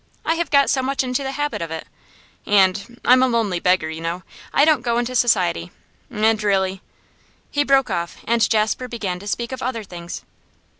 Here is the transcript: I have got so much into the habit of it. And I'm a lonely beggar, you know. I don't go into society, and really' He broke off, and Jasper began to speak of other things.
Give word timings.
I 0.25 0.33
have 0.33 0.49
got 0.49 0.67
so 0.71 0.81
much 0.81 1.03
into 1.03 1.21
the 1.21 1.33
habit 1.33 1.61
of 1.61 1.69
it. 1.69 1.85
And 2.47 2.99
I'm 3.05 3.21
a 3.21 3.27
lonely 3.27 3.59
beggar, 3.59 3.87
you 3.91 4.01
know. 4.01 4.23
I 4.51 4.65
don't 4.65 4.81
go 4.81 4.97
into 4.97 5.13
society, 5.15 5.71
and 6.09 6.41
really' 6.41 6.81
He 7.51 7.63
broke 7.63 7.91
off, 7.91 8.17
and 8.25 8.49
Jasper 8.49 8.87
began 8.87 9.19
to 9.19 9.27
speak 9.27 9.51
of 9.51 9.61
other 9.61 9.83
things. 9.83 10.23